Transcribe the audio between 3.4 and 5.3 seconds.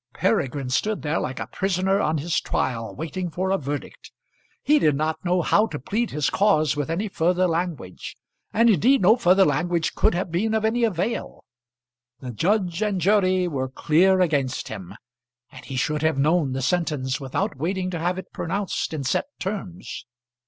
a verdict. He did not